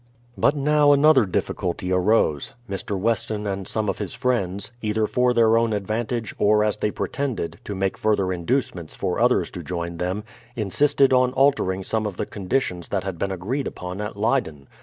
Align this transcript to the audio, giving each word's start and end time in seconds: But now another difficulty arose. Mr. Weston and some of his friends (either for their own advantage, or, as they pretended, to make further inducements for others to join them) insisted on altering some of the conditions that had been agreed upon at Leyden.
But 0.35 0.55
now 0.55 0.93
another 0.93 1.25
difficulty 1.27 1.91
arose. 1.91 2.53
Mr. 2.67 2.97
Weston 2.97 3.45
and 3.45 3.67
some 3.67 3.87
of 3.87 3.99
his 3.99 4.15
friends 4.15 4.71
(either 4.81 5.05
for 5.05 5.31
their 5.31 5.55
own 5.59 5.73
advantage, 5.73 6.33
or, 6.39 6.63
as 6.63 6.77
they 6.77 6.89
pretended, 6.89 7.59
to 7.65 7.75
make 7.75 7.99
further 7.99 8.33
inducements 8.33 8.95
for 8.95 9.19
others 9.19 9.51
to 9.51 9.61
join 9.61 9.97
them) 9.97 10.23
insisted 10.55 11.13
on 11.13 11.33
altering 11.33 11.83
some 11.83 12.07
of 12.07 12.17
the 12.17 12.25
conditions 12.25 12.87
that 12.89 13.03
had 13.03 13.19
been 13.19 13.31
agreed 13.31 13.67
upon 13.67 14.01
at 14.01 14.17
Leyden. 14.17 14.67